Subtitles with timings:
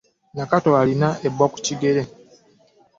[0.35, 2.15] Nakato alina ebbwa ku kigele kye.